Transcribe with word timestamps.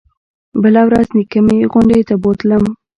بله 0.61 0.81
ورځ 0.87 1.07
نيكه 1.17 1.39
مې 1.45 1.57
غونډۍ 1.71 2.01
ته 2.09 2.15
بوتلم. 2.23 2.63